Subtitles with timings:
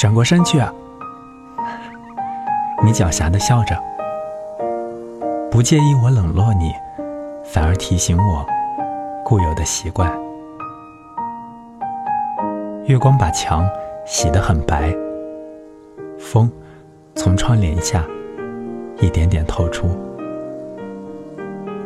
[0.00, 0.72] 转过身去啊！
[2.82, 3.78] 你狡黠的笑着，
[5.50, 6.72] 不介意我冷落你，
[7.44, 8.46] 反而提醒我
[9.22, 10.10] 固有的习惯。
[12.86, 13.68] 月光把墙
[14.06, 14.90] 洗得很白，
[16.18, 16.50] 风
[17.14, 18.02] 从窗帘下
[19.00, 19.86] 一点点透出。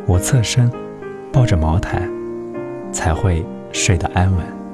[0.07, 0.71] 我侧身
[1.33, 2.09] 抱着毛毯，
[2.93, 4.64] 才会睡得安稳。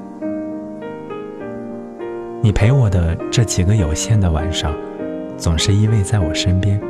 [2.44, 4.74] 你陪我的这几个有限的晚上，
[5.36, 6.80] 总是依偎在我身边，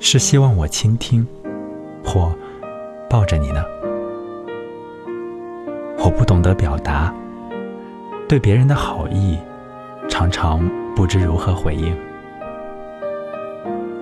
[0.00, 1.24] 是希望我倾听，
[2.04, 2.34] 或
[3.08, 3.62] 抱着你呢？
[5.98, 7.14] 我不懂得表达，
[8.28, 9.38] 对别人的好意，
[10.08, 11.96] 常常不知如何回应，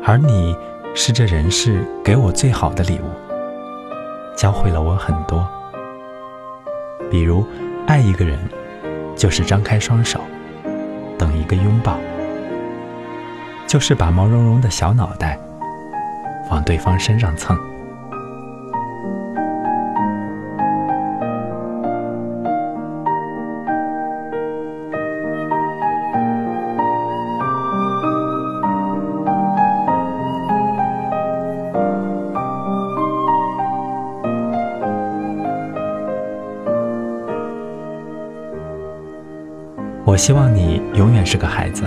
[0.03, 0.57] 而你
[0.95, 5.47] 是这人世给我最好的礼物，教会了我很多，
[7.11, 7.45] 比如
[7.87, 8.39] 爱一个人。
[9.21, 10.19] 就是张开双手，
[11.19, 11.93] 等一个拥抱；
[13.67, 15.39] 就是把毛茸茸的小脑袋
[16.51, 17.55] 往对方身上蹭。
[40.05, 41.85] 我希望你永远是个孩子，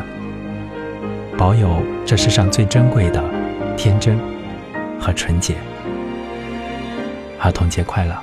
[1.38, 3.22] 保有这世上最珍贵的
[3.75, 4.17] 天真
[5.00, 5.55] 和纯洁。
[7.39, 8.16] 儿童节快乐！